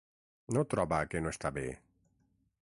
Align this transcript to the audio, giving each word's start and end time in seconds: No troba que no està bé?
No 0.57 0.63
troba 0.71 1.01
que 1.11 1.21
no 1.27 1.35
està 1.35 1.53
bé? 1.59 1.67